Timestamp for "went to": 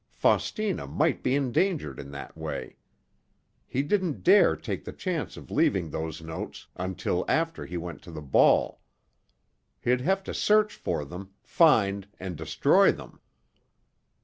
7.77-8.11